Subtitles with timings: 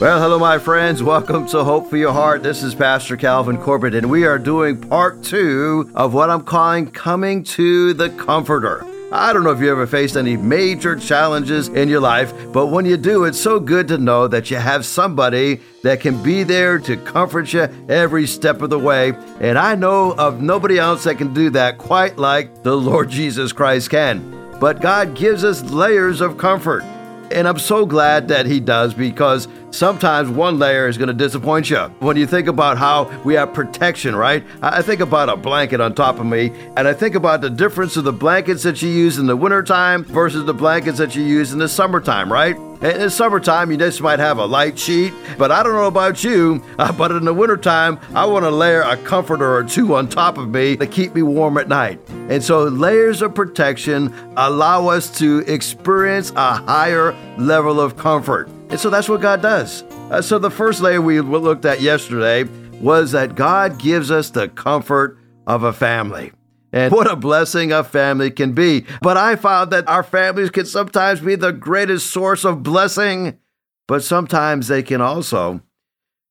[0.00, 1.02] Well, hello, my friends.
[1.02, 2.42] Welcome to Hope for Your Heart.
[2.42, 6.90] This is Pastor Calvin Corbett, and we are doing part two of what I'm calling
[6.90, 8.84] Coming to the Comforter.
[9.12, 12.86] I don't know if you ever faced any major challenges in your life, but when
[12.86, 16.78] you do, it's so good to know that you have somebody that can be there
[16.80, 19.12] to comfort you every step of the way.
[19.40, 23.52] And I know of nobody else that can do that quite like the Lord Jesus
[23.52, 24.58] Christ can.
[24.58, 26.82] But God gives us layers of comfort.
[27.32, 31.70] And I'm so glad that He does because sometimes one layer is going to disappoint
[31.70, 31.78] you.
[32.00, 34.44] When you think about how we have protection, right?
[34.60, 37.96] I think about a blanket on top of me, and I think about the difference
[37.96, 41.52] of the blankets that you use in the wintertime versus the blankets that you use
[41.52, 42.56] in the summertime, right?
[42.82, 46.24] In the summertime, you just might have a light sheet, but I don't know about
[46.24, 50.36] you, but in the wintertime, I want to layer a comforter or two on top
[50.36, 52.00] of me to keep me warm at night.
[52.08, 58.48] And so, layers of protection allow us to experience a higher level of comfort.
[58.70, 59.82] And so that's what God does.
[60.10, 62.44] Uh, so the first layer we looked at yesterday
[62.80, 66.32] was that God gives us the comfort of a family.
[66.72, 68.86] And what a blessing a family can be.
[69.02, 73.38] But I found that our families can sometimes be the greatest source of blessing,
[73.86, 75.60] but sometimes they can also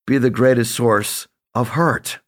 [0.08, 2.20] be the greatest source of hurt.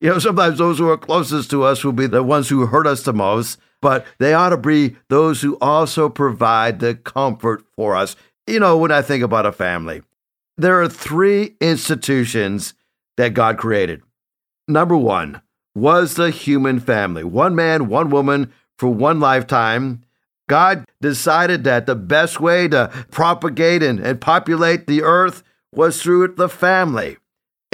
[0.00, 2.86] You know, sometimes those who are closest to us will be the ones who hurt
[2.86, 7.96] us the most, but they ought to be those who also provide the comfort for
[7.96, 8.14] us.
[8.46, 10.02] You know, when I think about a family,
[10.58, 12.74] there are three institutions
[13.16, 14.02] that God created.
[14.68, 15.40] Number one
[15.74, 20.02] was the human family one man, one woman for one lifetime.
[20.48, 26.34] God decided that the best way to propagate and, and populate the earth was through
[26.34, 27.16] the family.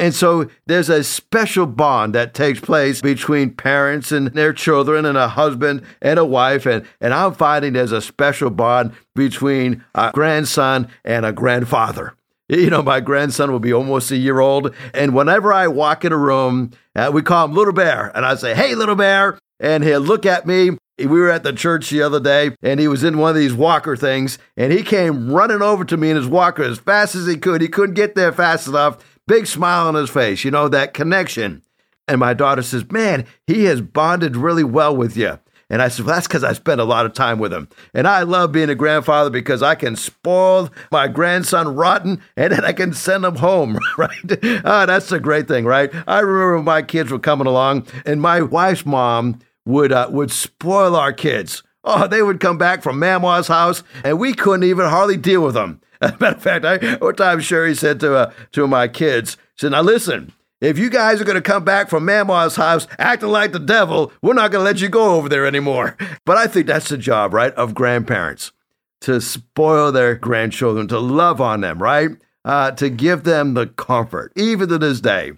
[0.00, 5.18] And so there's a special bond that takes place between parents and their children and
[5.18, 6.64] a husband and a wife.
[6.64, 12.14] And, and I'm finding there's a special bond between a grandson and a grandfather.
[12.50, 14.74] You know, my grandson will be almost a year old.
[14.92, 18.10] And whenever I walk in a room, uh, we call him Little Bear.
[18.14, 19.38] And I say, Hey, Little Bear.
[19.60, 20.70] And he'll look at me.
[20.98, 23.54] We were at the church the other day, and he was in one of these
[23.54, 27.26] walker things, and he came running over to me in his walker as fast as
[27.26, 27.62] he could.
[27.62, 29.02] He couldn't get there fast enough.
[29.26, 31.62] Big smile on his face, you know, that connection.
[32.06, 35.38] And my daughter says, Man, he has bonded really well with you.
[35.70, 37.69] And I said, well, that's because I spent a lot of time with him.
[37.94, 42.64] And I love being a grandfather because I can spoil my grandson rotten and then
[42.64, 44.64] I can send him home, right?
[44.64, 45.91] Ah, that's a great thing, right?
[46.08, 50.32] I remember when my kids were coming along and my wife's mom would, uh, would
[50.32, 51.62] spoil our kids.
[51.84, 55.54] Oh, they would come back from Mama's house and we couldn't even hardly deal with
[55.54, 55.81] them.
[56.02, 59.37] As a matter of fact, I, one time Sherry said to uh, to my kids,
[59.54, 62.87] she said, "Now listen, if you guys are going to come back from Mama's house
[62.98, 66.37] acting like the devil, we're not going to let you go over there anymore." But
[66.37, 68.53] I think that's the job, right, of grandparents
[69.00, 72.10] to spoil their grandchildren, to love on them, right,
[72.44, 75.32] uh, to give them the comfort, even to this day.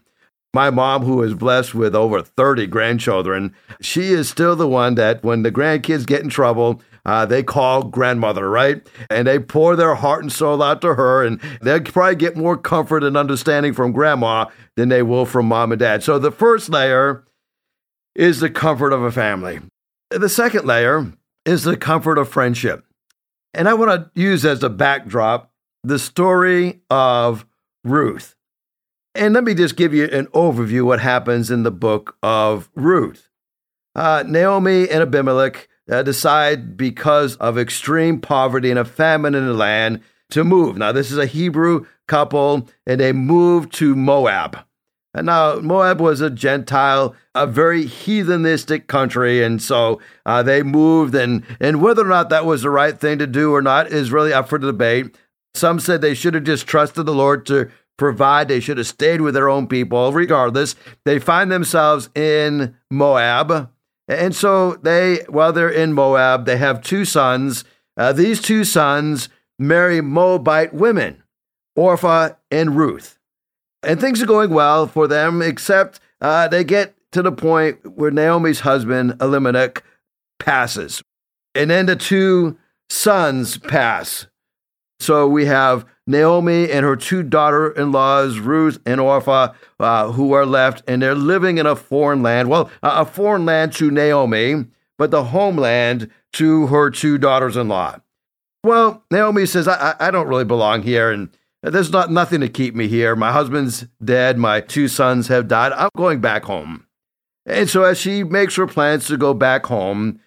[0.55, 5.25] My mom, who is blessed with over 30 grandchildren, she is still the one that
[5.25, 8.87] when the grandkids get in trouble, uh, they call grandmother, right?
[9.11, 12.57] And they pour their heart and soul out to her, and they'll probably get more
[12.57, 14.47] comfort and understanding from grandma
[14.77, 16.03] than they will from mom and dad.
[16.03, 17.25] So the first layer
[18.15, 19.61] is the comfort of a family.
[20.11, 21.13] The second layer
[21.45, 22.85] is the comfort of friendship.
[23.55, 25.53] And I want to use as a backdrop
[25.83, 27.45] the story of
[27.85, 28.37] Ruth.
[29.15, 33.29] And let me just give you an overview what happens in the book of Ruth.
[33.95, 40.01] Uh, Naomi and Abimelech decide because of extreme poverty and a famine in the land
[40.31, 40.77] to move.
[40.77, 44.59] Now, this is a Hebrew couple, and they moved to Moab.
[45.15, 51.15] And now, Moab was a Gentile, a very heathenistic country, and so uh, they moved.
[51.15, 54.11] And, and whether or not that was the right thing to do or not is
[54.11, 55.17] really up for debate.
[55.55, 58.49] Some said they should have just trusted the Lord to provide.
[58.49, 60.13] They should have stayed with their own people.
[60.13, 63.71] Regardless, they find themselves in Moab.
[64.09, 67.65] And so they, while they're in Moab, they have two sons.
[67.97, 71.23] Uh, these two sons marry Moabite women,
[71.77, 73.19] Orpah and Ruth.
[73.83, 78.11] And things are going well for them, except uh, they get to the point where
[78.11, 79.83] Naomi's husband, Elimelech,
[80.39, 81.03] passes.
[81.55, 82.59] And then the two
[82.89, 84.27] sons pass.
[85.03, 90.33] So we have Naomi and her two daughter in laws, Ruth and Orpah, uh, who
[90.33, 92.49] are left, and they're living in a foreign land.
[92.49, 94.67] Well, a foreign land to Naomi,
[94.99, 97.99] but the homeland to her two daughters in law.
[98.65, 101.31] Well, Naomi says, I, I don't really belong here, and
[101.63, 103.17] there's not nothing to keep me here.
[103.17, 105.73] My husband's dead, my two sons have died.
[105.73, 106.87] I'm going back home.
[107.45, 110.21] And so, as she makes her plans to go back home,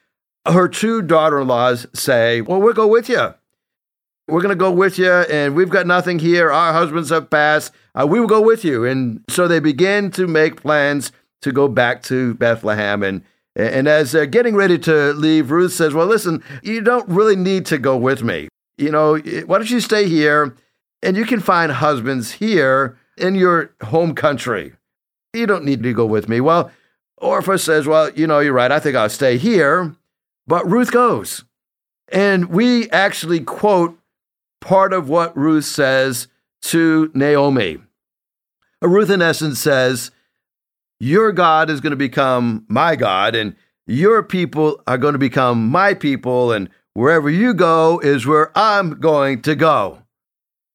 [0.46, 3.34] her two daughter in laws say, Well, we'll go with you.
[4.28, 6.52] We're going to go with you, and we've got nothing here.
[6.52, 7.72] Our husbands have passed.
[7.94, 8.84] Uh, we will go with you.
[8.86, 11.12] And so they begin to make plans
[11.42, 13.04] to go back to Bethlehem.
[13.04, 13.24] And,
[13.56, 17.66] and as they're getting ready to leave, Ruth says, Well, listen, you don't really need
[17.68, 18.48] to go with me.
[18.78, 20.56] You know, why don't you stay here?
[21.04, 24.74] And you can find husbands here in your home country.
[25.34, 26.42] You don't need to go with me.
[26.42, 26.72] Well,
[27.18, 28.72] Orpah says, Well, you know, you're right.
[28.72, 29.96] I think I'll stay here.
[30.48, 31.44] But Ruth goes.
[32.10, 33.98] And we actually quote
[34.66, 36.28] part of what Ruth says
[36.64, 37.78] to Naomi.
[38.82, 40.12] Ruth, in essence, says,
[41.00, 45.70] Your God is going to become my God, and your people are going to become
[45.70, 50.00] my people, and wherever you go is where I'm going to go.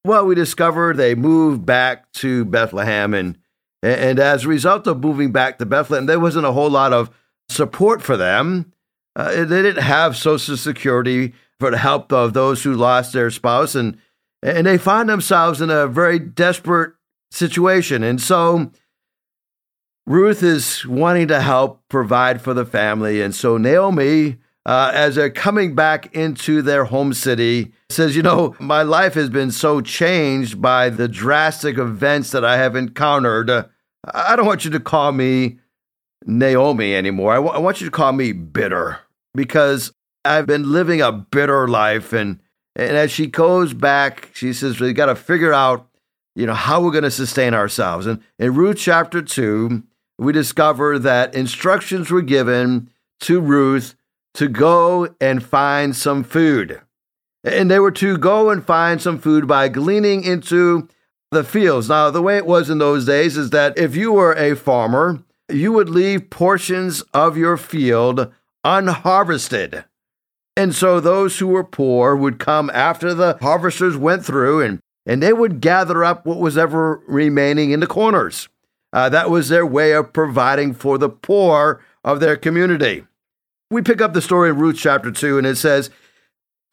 [0.05, 3.37] Well, we discover they moved back to Bethlehem, and,
[3.83, 7.09] and as a result of moving back to Bethlehem, there wasn't a whole lot of
[7.49, 8.71] support for them.
[9.17, 13.75] Uh, they didn't have Social Security for the help of those who lost their spouse,
[13.75, 13.97] and
[14.43, 16.93] and they find themselves in a very desperate
[17.31, 18.03] situation.
[18.03, 18.71] And so
[20.05, 25.29] Ruth is wanting to help provide for the family, and so Naomi, uh, as they're
[25.29, 30.61] coming back into their home city, says, "You know, my life has been so changed
[30.61, 33.49] by the drastic events that I have encountered.
[33.49, 33.65] Uh,
[34.13, 35.59] I don't want you to call me."
[36.23, 37.31] Naomi anymore.
[37.33, 38.99] I, w- I want you to call me bitter
[39.33, 39.91] because
[40.23, 42.13] I've been living a bitter life.
[42.13, 42.39] And,
[42.75, 45.87] and as she goes back, she says, we got to figure out,
[46.35, 48.05] you know, how we're going to sustain ourselves.
[48.05, 49.83] And in Ruth chapter 2,
[50.17, 52.89] we discover that instructions were given
[53.21, 53.95] to Ruth
[54.35, 56.81] to go and find some food.
[57.43, 60.87] And they were to go and find some food by gleaning into
[61.31, 61.89] the fields.
[61.89, 65.23] Now, the way it was in those days is that if you were a farmer,
[65.49, 68.31] you would leave portions of your field
[68.63, 69.85] unharvested.
[70.57, 75.23] And so those who were poor would come after the harvesters went through and, and
[75.23, 78.49] they would gather up what was ever remaining in the corners.
[78.93, 83.05] Uh, that was their way of providing for the poor of their community.
[83.69, 85.89] We pick up the story in Ruth chapter 2, and it says,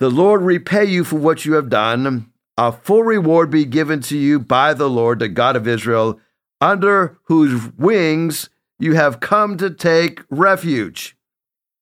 [0.00, 2.32] The Lord repay you for what you have done.
[2.56, 6.19] A full reward be given to you by the Lord, the God of Israel,
[6.60, 8.50] under whose wings
[8.81, 11.16] you have come to take refuge.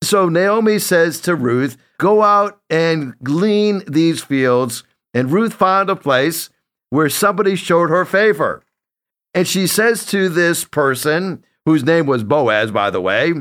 [0.07, 4.85] So Naomi says to Ruth, Go out and glean these fields.
[5.15, 6.51] And Ruth found a place
[6.91, 8.63] where somebody showed her favor.
[9.35, 13.35] And she says to this person, whose name was Boaz, by the way,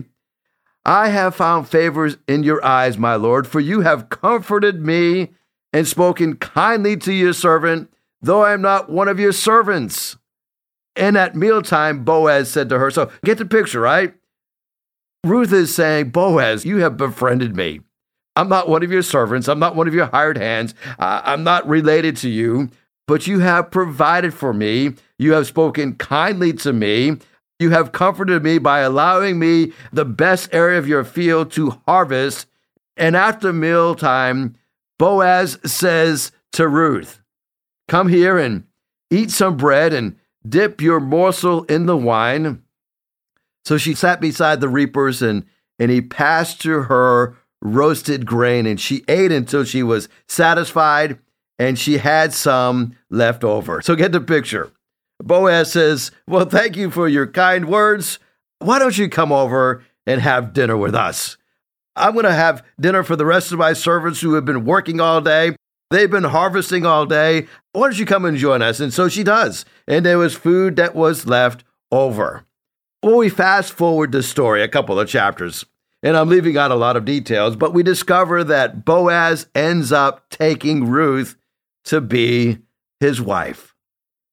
[0.84, 5.30] I have found favors in your eyes, my Lord, for you have comforted me
[5.72, 10.18] and spoken kindly to your servant, though I am not one of your servants.
[10.96, 14.16] And at mealtime, Boaz said to her, So get the picture, right?
[15.26, 17.82] Ruth is saying, Boaz, you have befriended me.
[18.36, 19.48] I'm not one of your servants.
[19.48, 20.76] I'm not one of your hired hands.
[21.00, 22.70] I'm not related to you,
[23.08, 24.94] but you have provided for me.
[25.18, 27.18] You have spoken kindly to me.
[27.60, 32.48] You have comforted me by allowing me the best area of your field to harvest.
[32.98, 34.56] And after mealtime,
[35.00, 37.22] Boaz says to Ruth,
[37.88, 38.66] Come here and
[39.10, 40.18] eat some bread and
[40.48, 42.62] dip your morsel in the wine.
[43.66, 45.46] So she sat beside the reapers, and,
[45.80, 51.20] and he passed to her roasted grain, and she ate until she was satisfied,
[51.58, 53.82] and she had some left over.
[53.82, 54.72] So get the picture.
[55.24, 58.20] Boaz says, Well, thank you for your kind words.
[58.60, 61.38] Why don't you come over and have dinner with us?
[61.96, 65.00] I'm going to have dinner for the rest of my servants who have been working
[65.00, 65.56] all day.
[65.92, 67.48] They've been harvesting all day.
[67.72, 68.80] Why don't you come and join us?
[68.80, 69.66] And so she does.
[69.88, 72.45] And there was food that was left over.
[73.06, 75.64] Well, we fast forward the story a couple of chapters,
[76.02, 80.28] and I'm leaving out a lot of details, but we discover that Boaz ends up
[80.32, 81.36] taking Ruth
[81.84, 82.58] to be
[83.00, 83.76] his wife.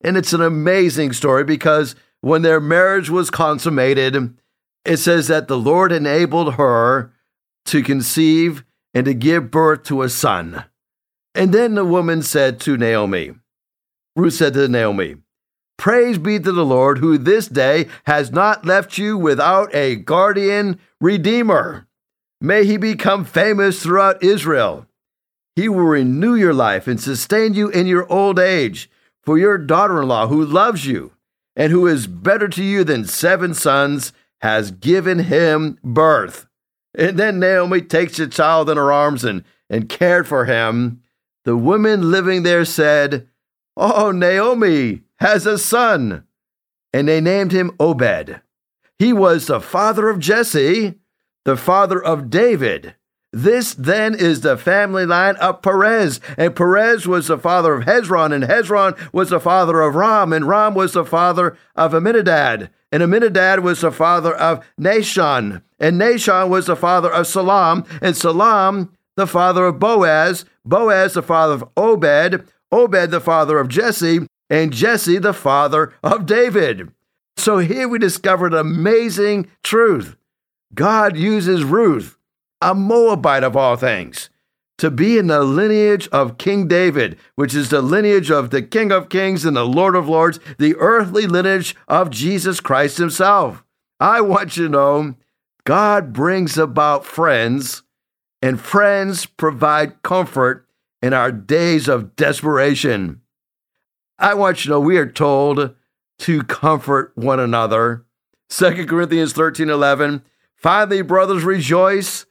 [0.02, 4.38] And it's an amazing story because when their marriage was consummated,
[4.86, 7.12] it says that the Lord enabled her
[7.66, 8.64] to conceive
[8.94, 10.64] and to give birth to a son.
[11.34, 13.34] And then the woman said to Naomi,
[14.16, 15.16] Ruth said to Naomi,
[15.82, 20.78] Praise be to the Lord, who this day has not left you without a guardian
[21.00, 21.88] redeemer.
[22.40, 24.86] May he become famous throughout Israel.
[25.56, 28.88] He will renew your life and sustain you in your old age.
[29.24, 31.14] For your daughter in law, who loves you
[31.56, 36.46] and who is better to you than seven sons, has given him birth.
[36.94, 41.02] And then Naomi takes the child in her arms and, and cared for him.
[41.44, 43.26] The women living there said,
[43.76, 46.24] Oh, Naomi, has a son,
[46.92, 48.40] and they named him Obed.
[48.98, 50.98] He was the father of Jesse,
[51.44, 52.96] the father of David.
[53.32, 56.20] This then is the family line of Perez.
[56.36, 60.46] And Perez was the father of Hezron, and Hezron was the father of Ram, and
[60.46, 62.68] Ram was the father of Amminadab.
[62.90, 68.16] And Amminadab was the father of Nahshon, and Nahshon was the father of Salam, and
[68.16, 74.26] Salam the father of Boaz, Boaz the father of Obed, Obed the father of Jesse,
[74.52, 76.92] and Jesse the father of David.
[77.38, 80.14] So here we discovered an amazing truth.
[80.74, 82.18] God uses Ruth
[82.60, 84.30] a Moabite of all things,
[84.78, 88.92] to be in the lineage of King David, which is the lineage of the King
[88.92, 93.64] of Kings and the Lord of Lords, the earthly lineage of Jesus Christ Himself.
[93.98, 95.14] I want you to know
[95.64, 97.82] God brings about friends,
[98.42, 100.68] and friends provide comfort
[101.00, 103.21] in our days of desperation.
[104.18, 105.74] I want you to know we are told
[106.20, 108.04] to comfort one another.
[108.50, 110.22] 2 Corinthians 13 11.
[110.56, 112.26] Finally, brothers, rejoice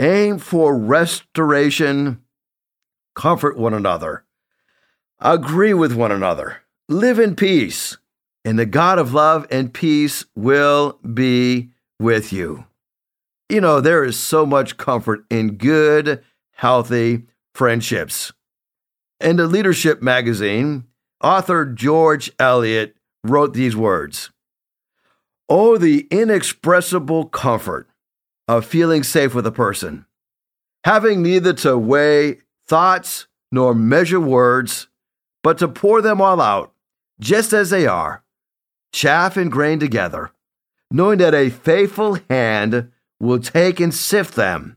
[0.00, 2.22] Aim for restoration.
[3.16, 4.24] Comfort one another.
[5.18, 6.62] Agree with one another.
[6.88, 7.96] Live in peace.
[8.44, 12.64] And the God of love and peace will be with you.
[13.48, 16.22] You know, there is so much comfort in good,
[16.52, 18.32] healthy friendships.
[19.20, 20.84] In the Leadership magazine,
[21.22, 24.30] author George Eliot wrote these words
[25.48, 27.88] Oh, the inexpressible comfort
[28.46, 30.04] of feeling safe with a person.
[30.84, 34.88] Having neither to weigh thoughts nor measure words,
[35.42, 36.72] but to pour them all out,
[37.18, 38.22] just as they are,
[38.92, 40.32] chaff and grain together,
[40.90, 44.76] knowing that a faithful hand will take and sift them.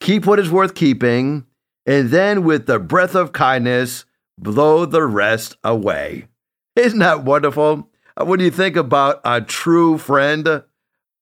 [0.00, 1.46] Keep what is worth keeping,
[1.86, 4.04] and then with the breath of kindness,
[4.38, 6.28] blow the rest away.
[6.76, 7.88] Isn't that wonderful?
[8.20, 10.62] When you think about a true friend,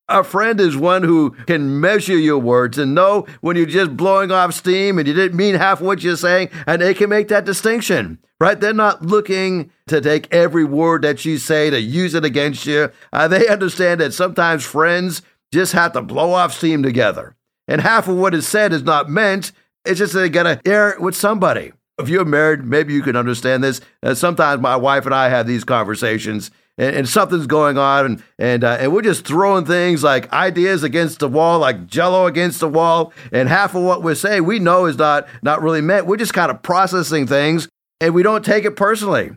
[0.09, 4.31] a friend is one who can measure your words and know when you're just blowing
[4.31, 7.45] off steam and you didn't mean half what you're saying, and they can make that
[7.45, 8.61] distinction, right?
[8.61, 12.91] They're not looking to take every word that you say to use it against you.
[13.13, 17.37] Uh, they understand that sometimes friends just have to blow off steam together.
[17.69, 19.53] And half of what is said is not meant,
[19.85, 21.73] it's just they got to air it with somebody.
[21.99, 23.81] If you're married, maybe you can understand this.
[24.03, 28.23] Uh, sometimes my wife and I have these conversations and, and something's going on, and
[28.39, 32.61] and uh, and we're just throwing things like ideas against the wall, like Jello against
[32.61, 36.07] the wall, and half of what we're saying we know is not not really meant.
[36.07, 37.69] We're just kind of processing things,
[38.01, 39.33] and we don't take it personally.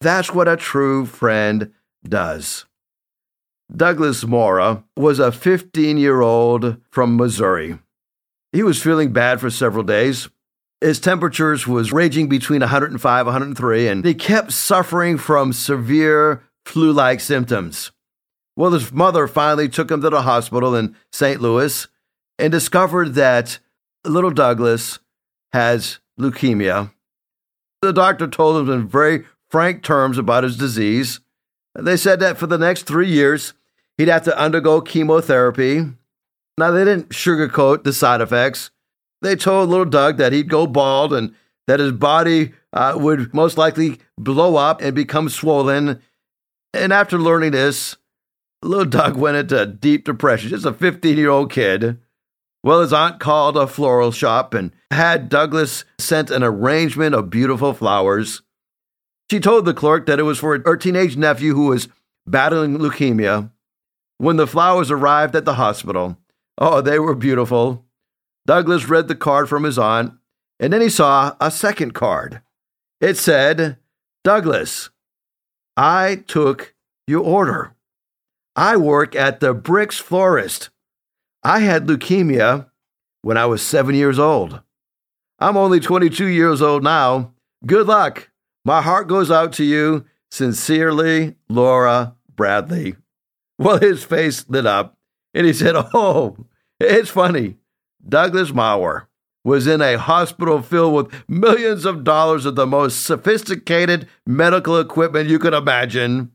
[0.00, 1.72] That's what a true friend
[2.06, 2.66] does.
[3.74, 7.78] Douglas Maurer was a 15 year old from Missouri.
[8.52, 10.28] He was feeling bad for several days.
[10.84, 17.20] His temperatures was ranging between 105 103 and he kept suffering from severe flu like
[17.20, 17.90] symptoms.
[18.54, 21.40] Well, his mother finally took him to the hospital in St.
[21.40, 21.88] Louis
[22.38, 23.60] and discovered that
[24.04, 24.98] little Douglas
[25.54, 26.92] has leukemia.
[27.80, 31.20] The doctor told him in very frank terms about his disease.
[31.74, 33.54] They said that for the next three years,
[33.96, 35.86] he'd have to undergo chemotherapy.
[36.58, 38.70] Now, they didn't sugarcoat the side effects.
[39.24, 41.34] They told little Doug that he'd go bald and
[41.66, 46.00] that his body uh, would most likely blow up and become swollen
[46.74, 47.96] and after learning this,
[48.60, 52.00] little Doug went into deep depression, just a 15 year old kid.
[52.64, 57.74] Well, his aunt called a floral shop and had Douglas sent an arrangement of beautiful
[57.74, 58.42] flowers.
[59.30, 61.88] She told the clerk that it was for her teenage nephew who was
[62.26, 63.50] battling leukemia.
[64.18, 66.18] When the flowers arrived at the hospital,
[66.58, 67.83] oh, they were beautiful.
[68.46, 70.14] Douglas read the card from his aunt,
[70.60, 72.42] and then he saw a second card.
[73.00, 73.78] It said,
[74.22, 74.90] Douglas,
[75.76, 76.74] I took
[77.06, 77.74] your order.
[78.56, 80.70] I work at the Brix Florist.
[81.42, 82.70] I had leukemia
[83.22, 84.60] when I was seven years old.
[85.38, 87.32] I'm only 22 years old now.
[87.66, 88.30] Good luck.
[88.64, 90.04] My heart goes out to you.
[90.30, 92.96] Sincerely, Laura Bradley.
[93.58, 94.98] Well, his face lit up
[95.32, 96.36] and he said, Oh,
[96.80, 97.56] it's funny.
[98.08, 99.08] Douglas Maurer
[99.44, 105.28] was in a hospital filled with millions of dollars of the most sophisticated medical equipment
[105.28, 106.32] you could imagine.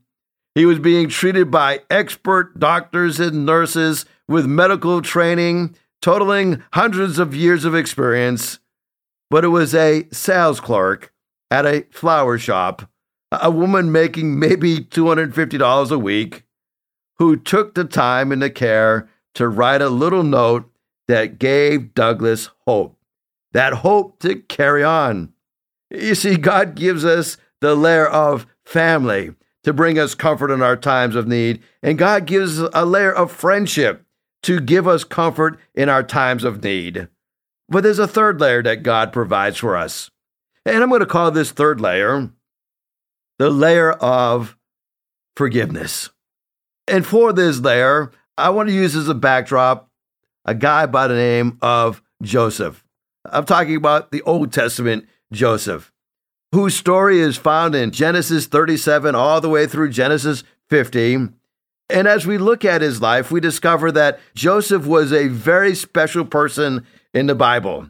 [0.55, 7.35] He was being treated by expert doctors and nurses with medical training totaling hundreds of
[7.35, 8.59] years of experience.
[9.29, 11.13] But it was a sales clerk
[11.51, 12.89] at a flower shop,
[13.31, 16.43] a woman making maybe $250 a week,
[17.17, 20.69] who took the time and the care to write a little note
[21.09, 22.95] that gave Douglas hope
[23.51, 25.33] that hope to carry on.
[25.89, 30.77] You see, God gives us the layer of family to bring us comfort in our
[30.77, 34.05] times of need, and God gives a layer of friendship
[34.43, 37.07] to give us comfort in our times of need.
[37.67, 40.09] But there's a third layer that God provides for us.
[40.65, 42.29] And I'm going to call this third layer
[43.37, 44.57] the layer of
[45.37, 46.09] forgiveness.
[46.87, 49.88] And for this layer, I want to use as a backdrop
[50.49, 52.83] a guy by the name of Joseph.
[53.23, 55.93] I'm talking about the Old Testament Joseph,
[56.51, 61.27] whose story is found in Genesis 37 all the way through Genesis 50.
[61.91, 66.25] And as we look at his life, we discover that Joseph was a very special
[66.25, 67.87] person in the Bible.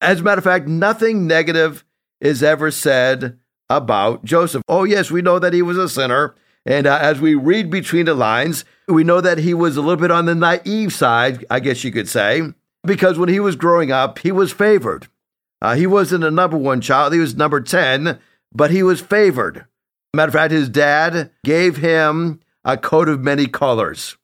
[0.00, 1.84] As a matter of fact, nothing negative
[2.20, 3.38] is ever said
[3.70, 4.62] about Joseph.
[4.66, 6.34] Oh, yes, we know that he was a sinner.
[6.64, 9.96] And uh, as we read between the lines, we know that he was a little
[9.96, 12.42] bit on the naive side, I guess you could say,
[12.84, 15.08] because when he was growing up, he was favored.
[15.60, 18.18] Uh, he wasn't a number one child, he was number 10,
[18.52, 19.66] but he was favored.
[20.14, 24.16] Matter of fact, his dad gave him a coat of many colors.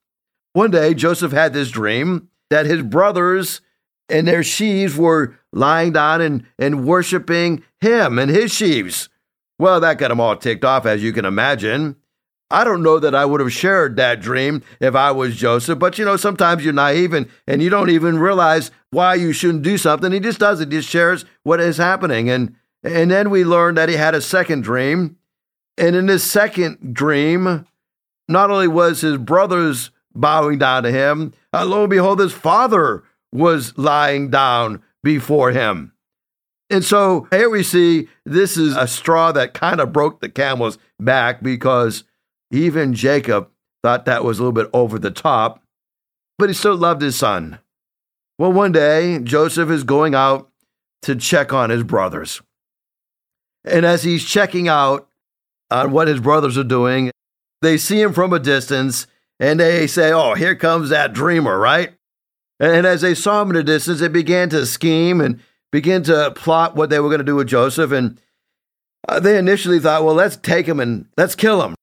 [0.53, 3.61] One day, Joseph had this dream that his brothers
[4.09, 9.09] and their sheaves were lying down and, and worshiping him and his sheaves.
[9.59, 11.97] Well, that got him all ticked off, as you can imagine.
[12.51, 15.99] I don't know that I would have shared that dream if I was Joseph, but
[15.99, 19.77] you know, sometimes you're naive and, and you don't even realize why you shouldn't do
[19.77, 20.13] something.
[20.13, 22.31] He just does it, he just shares what is happening.
[22.31, 25.17] And and then we learned that he had a second dream.
[25.77, 27.67] And in his second dream,
[28.29, 33.05] not only was his brothers bowing down to him, uh, lo and behold, his father
[33.33, 35.93] was lying down before him.
[36.71, 40.79] And so here we see this is a straw that kind of broke the camel's
[41.01, 42.05] back because
[42.51, 43.51] even Jacob
[43.83, 45.63] thought that was a little bit over the top,
[46.39, 47.59] but he still loved his son.
[48.39, 50.51] Well, one day, Joseph is going out
[51.03, 52.41] to check on his brothers.
[53.65, 55.09] And as he's checking out
[55.71, 57.11] on what his brothers are doing,
[57.63, 59.07] they see him from a distance
[59.41, 61.95] and they say, Oh, here comes that dreamer, right?
[62.61, 65.41] And as they saw him in the distance, they began to scheme and
[65.71, 67.93] begin to plot what they were going to do with Joseph.
[67.93, 68.21] And
[69.09, 71.75] uh, they initially thought, well, let's take him and let's kill him.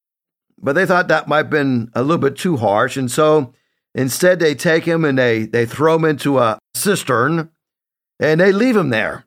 [0.57, 2.97] But they thought that might have been a little bit too harsh.
[2.97, 3.53] And so
[3.93, 7.49] instead, they take him and they, they throw him into a cistern
[8.19, 9.25] and they leave him there.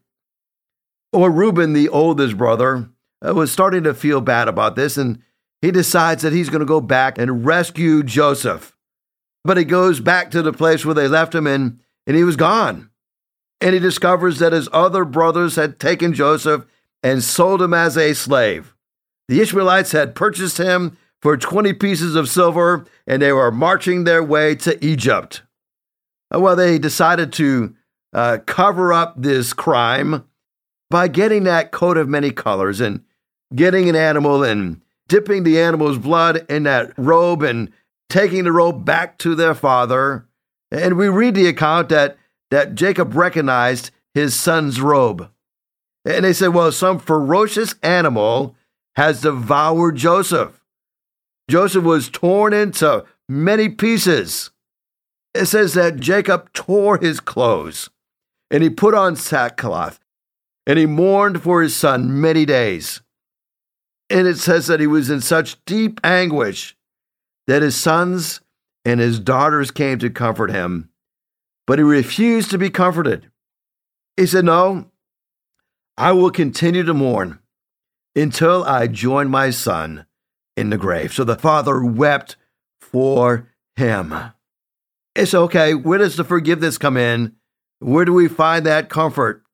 [1.12, 2.90] Or Reuben, the oldest brother,
[3.26, 4.96] uh, was starting to feel bad about this.
[4.96, 5.22] And
[5.60, 8.76] he decides that he's going to go back and rescue Joseph.
[9.44, 12.36] But he goes back to the place where they left him and, and he was
[12.36, 12.90] gone.
[13.60, 16.64] And he discovers that his other brothers had taken Joseph
[17.02, 18.74] and sold him as a slave.
[19.28, 24.22] The Ishmaelites had purchased him for 20 pieces of silver and they were marching their
[24.22, 25.42] way to Egypt.
[26.34, 27.74] Uh, well, they decided to
[28.12, 30.24] uh, cover up this crime
[30.90, 33.02] by getting that coat of many colors and
[33.54, 37.70] getting an animal and dipping the animal's blood in that robe and
[38.08, 40.26] taking the robe back to their father.
[40.70, 42.16] And we read the account that,
[42.50, 45.30] that Jacob recognized his son's robe.
[46.04, 48.54] And they said, well, some ferocious animal
[48.96, 50.57] has devoured Joseph.
[51.48, 54.50] Joseph was torn into many pieces.
[55.34, 57.90] It says that Jacob tore his clothes
[58.50, 60.00] and he put on sackcloth
[60.66, 63.00] and he mourned for his son many days.
[64.10, 66.76] And it says that he was in such deep anguish
[67.46, 68.40] that his sons
[68.84, 70.90] and his daughters came to comfort him,
[71.66, 73.30] but he refused to be comforted.
[74.16, 74.90] He said, No,
[75.96, 77.38] I will continue to mourn
[78.14, 80.06] until I join my son
[80.58, 81.12] in the grave.
[81.12, 82.36] So the father wept
[82.80, 84.14] for him.
[85.14, 85.74] It's okay.
[85.74, 87.36] Where does the forgiveness come in?
[87.78, 89.44] Where do we find that comfort?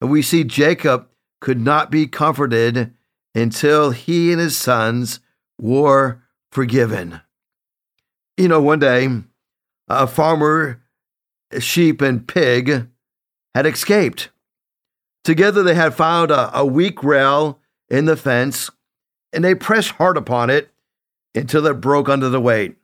[0.00, 1.08] And we see Jacob
[1.40, 2.94] could not be comforted
[3.34, 5.20] until he and his sons
[5.60, 7.20] were forgiven.
[8.36, 9.08] You know, one day,
[9.88, 10.82] a farmer,
[11.58, 12.88] sheep, and pig
[13.54, 14.30] had escaped.
[15.24, 18.70] Together, they had found a, a weak rail in the fence,
[19.32, 20.70] and they pressed hard upon it
[21.34, 22.76] until it broke under the weight.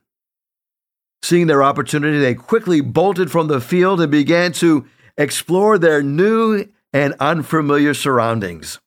[1.22, 6.66] Seeing their opportunity, they quickly bolted from the field and began to explore their new
[6.92, 8.78] and unfamiliar surroundings.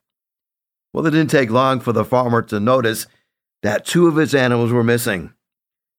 [0.94, 3.08] Well, it didn't take long for the farmer to notice
[3.64, 5.34] that two of his animals were missing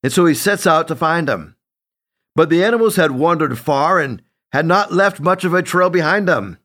[0.03, 1.55] and so he sets out to find them.
[2.35, 6.27] But the animals had wandered far and had not left much of a trail behind
[6.27, 6.57] them.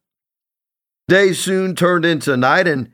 [1.08, 2.92] Day soon turned into night, and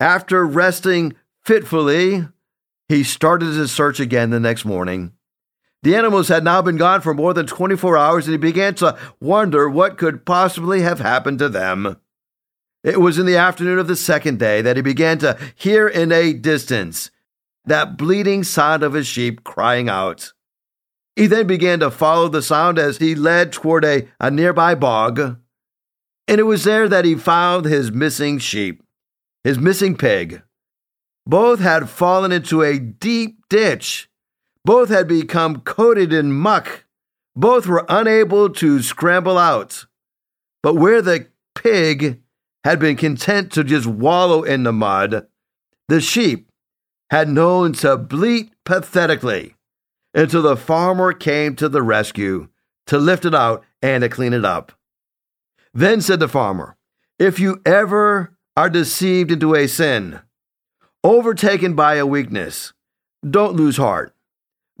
[0.00, 2.26] after resting fitfully,
[2.88, 5.12] he started his search again the next morning.
[5.82, 8.96] The animals had now been gone for more than 24 hours, and he began to
[9.20, 11.96] wonder what could possibly have happened to them.
[12.84, 16.12] It was in the afternoon of the second day that he began to hear in
[16.12, 17.10] a distance
[17.64, 20.32] that bleating sound of his sheep crying out.
[21.14, 25.38] He then began to follow the sound as he led toward a, a nearby bog.
[26.28, 28.82] And it was there that he found his missing sheep,
[29.44, 30.42] his missing pig.
[31.26, 34.08] Both had fallen into a deep ditch.
[34.64, 36.84] Both had become coated in muck.
[37.34, 39.86] Both were unable to scramble out.
[40.62, 42.20] But where the pig
[42.64, 45.26] had been content to just wallow in the mud,
[45.88, 46.48] the sheep
[47.10, 49.56] had known to bleat pathetically
[50.14, 52.48] until the farmer came to the rescue
[52.86, 54.72] to lift it out and to clean it up.
[55.74, 56.76] Then said the farmer,
[57.18, 60.20] If you ever are deceived into a sin,
[61.04, 62.72] overtaken by a weakness,
[63.28, 64.14] don't lose heart.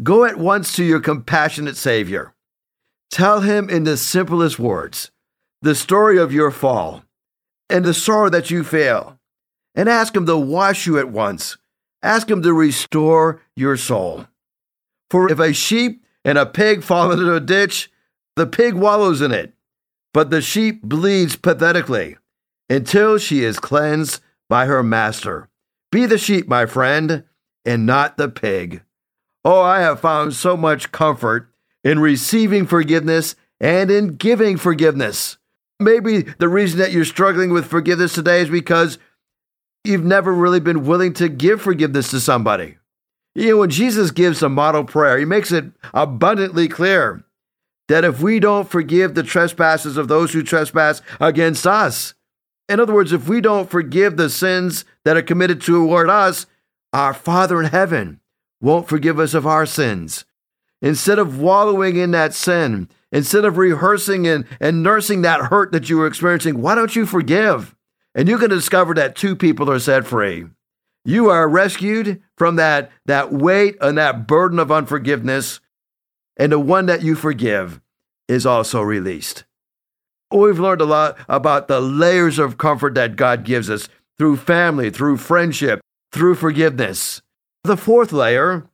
[0.02, 2.34] Go at once to your compassionate Savior.
[3.10, 5.10] Tell him in the simplest words
[5.60, 7.04] the story of your fall
[7.68, 9.18] and the sorrow that you fail,
[9.74, 11.56] and ask him to wash you at once.
[12.02, 14.26] Ask him to restore your soul.
[15.10, 17.90] For if a sheep and a pig fall into a ditch,
[18.34, 19.54] the pig wallows in it,
[20.12, 22.16] but the sheep bleeds pathetically
[22.68, 25.48] until she is cleansed by her master.
[25.92, 27.22] Be the sheep, my friend,
[27.64, 28.82] and not the pig.
[29.44, 31.52] Oh, I have found so much comfort
[31.84, 35.36] in receiving forgiveness and in giving forgiveness.
[35.78, 38.98] Maybe the reason that you're struggling with forgiveness today is because
[39.84, 42.78] you've never really been willing to give forgiveness to somebody.
[43.34, 47.24] You know, when Jesus gives a model prayer, he makes it abundantly clear
[47.88, 52.14] that if we don't forgive the trespasses of those who trespass against us,
[52.68, 56.46] in other words, if we don't forgive the sins that are committed toward us,
[56.92, 58.20] our Father in heaven
[58.60, 60.24] won't forgive us of our sins.
[60.80, 65.88] Instead of wallowing in that sin, instead of rehearsing and, and nursing that hurt that
[65.88, 67.74] you were experiencing, why don't you forgive?
[68.14, 70.46] And you can discover that two people are set free.
[71.04, 75.60] You are rescued from that, that weight and that burden of unforgiveness,
[76.36, 77.80] and the one that you forgive
[78.28, 79.44] is also released.
[80.32, 84.90] We've learned a lot about the layers of comfort that God gives us through family,
[84.90, 85.80] through friendship,
[86.12, 87.20] through forgiveness.
[87.64, 88.66] The fourth layer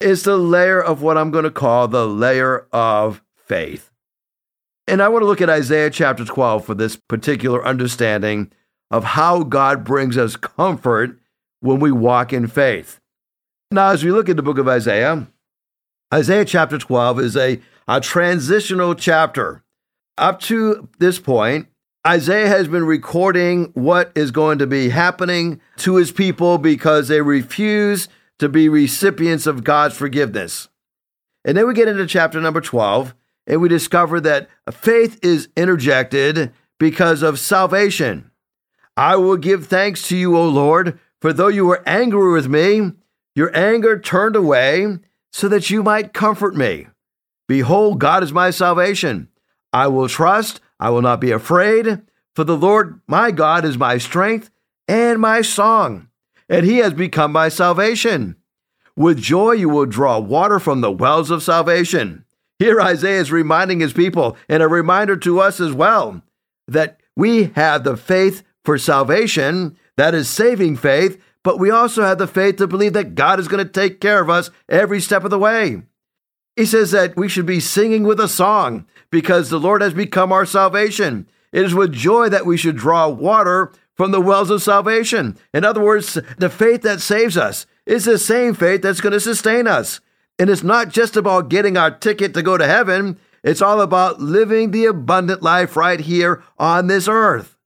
[0.00, 3.90] is the layer of what I'm going to call the layer of faith.
[4.86, 8.50] And I want to look at Isaiah chapter 12 for this particular understanding
[8.90, 11.18] of how God brings us comfort
[11.60, 13.00] when we walk in faith.
[13.70, 15.26] Now, as we look at the book of Isaiah,
[16.12, 19.62] Isaiah chapter 12 is a, a transitional chapter.
[20.18, 21.68] Up to this point,
[22.04, 27.20] Isaiah has been recording what is going to be happening to his people because they
[27.20, 28.08] refuse
[28.40, 30.68] to be recipients of God's forgiveness.
[31.44, 33.14] And then we get into chapter number 12,
[33.46, 38.30] and we discover that faith is interjected because of salvation.
[38.96, 42.92] I will give thanks to you, O Lord, for though you were angry with me,
[43.36, 44.98] your anger turned away
[45.32, 46.88] so that you might comfort me.
[47.46, 49.28] Behold, God is my salvation.
[49.72, 52.02] I will trust, I will not be afraid,
[52.34, 54.50] for the Lord my God is my strength
[54.86, 56.08] and my song,
[56.48, 58.36] and he has become my salvation.
[58.96, 62.24] With joy you will draw water from the wells of salvation.
[62.58, 66.22] Here Isaiah is reminding his people, and a reminder to us as well,
[66.66, 72.18] that we have the faith for salvation, that is saving faith, but we also have
[72.18, 75.24] the faith to believe that God is going to take care of us every step
[75.24, 75.82] of the way.
[76.58, 80.32] He says that we should be singing with a song because the Lord has become
[80.32, 81.28] our salvation.
[81.52, 85.38] It is with joy that we should draw water from the wells of salvation.
[85.54, 89.20] In other words, the faith that saves us is the same faith that's going to
[89.20, 90.00] sustain us.
[90.36, 94.20] And it's not just about getting our ticket to go to heaven, it's all about
[94.20, 97.56] living the abundant life right here on this earth.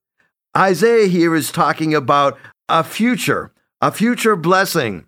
[0.54, 2.36] Isaiah here is talking about
[2.68, 5.06] a future, a future blessing.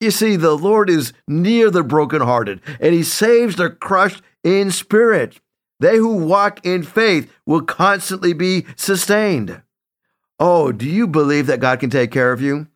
[0.00, 5.40] You see, the Lord is near the brokenhearted, and he saves the crushed in spirit.
[5.80, 9.62] They who walk in faith will constantly be sustained.
[10.38, 12.66] Oh, do you believe that God can take care of you?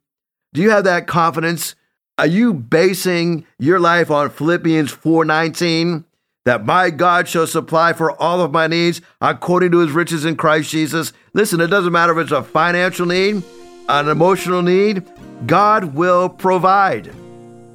[0.55, 1.75] Do you have that confidence?
[2.19, 6.05] Are you basing your life on Philippians 4:19
[6.47, 10.37] that my God shall supply for all of my needs according to his riches in
[10.37, 11.13] Christ Jesus?
[11.35, 13.43] Listen, it doesn't matter if it's a financial need,
[13.89, 15.05] an emotional need,
[15.47, 17.13] God will provide.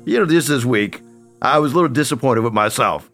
[0.05, 1.01] You know, this this week,
[1.41, 3.09] I was a little disappointed with myself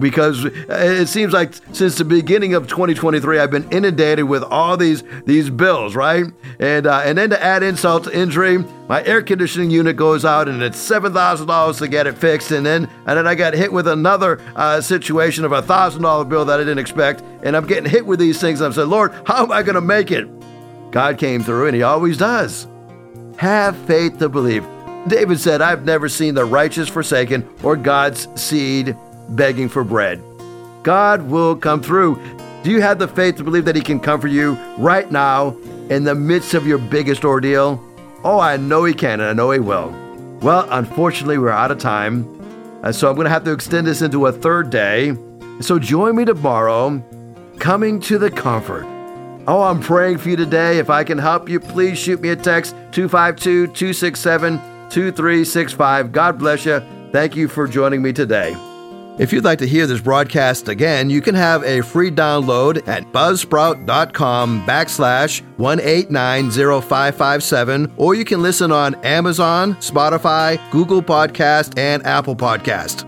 [0.00, 5.02] because it seems like since the beginning of 2023 I've been inundated with all these
[5.24, 6.26] these bills, right?
[6.60, 10.48] And uh, and then to add insult to injury, my air conditioning unit goes out
[10.48, 13.54] and it's seven thousand dollars to get it fixed, and then and then I got
[13.54, 17.56] hit with another uh, situation of a thousand dollar bill that I didn't expect, and
[17.56, 18.60] I'm getting hit with these things.
[18.60, 20.28] I'm saying, Lord, how am I going to make it?
[20.90, 22.66] God came through, and He always does.
[23.38, 24.66] Have faith to believe.
[25.06, 28.96] David said, I've never seen the righteous forsaken or God's seed
[29.28, 30.20] begging for bread.
[30.82, 32.20] God will come through.
[32.64, 35.56] Do you have the faith to believe that He can comfort you right now
[35.88, 37.80] in the midst of your biggest ordeal?
[38.24, 39.94] Oh, I know He can, and I know He will.
[40.42, 42.24] Well, unfortunately, we're out of time.
[42.82, 45.16] And so I'm going to have to extend this into a third day.
[45.60, 47.00] So join me tomorrow,
[47.60, 48.97] coming to the comfort.
[49.48, 50.78] Oh, I'm praying for you today.
[50.78, 54.58] If I can help you, please shoot me a text 252 267
[54.90, 56.12] 2365.
[56.12, 56.82] God bless you.
[57.12, 58.54] Thank you for joining me today.
[59.18, 63.04] If you'd like to hear this broadcast again, you can have a free download at
[63.04, 73.07] buzzsprout.com backslash 1890557, or you can listen on Amazon, Spotify, Google Podcast, and Apple Podcast.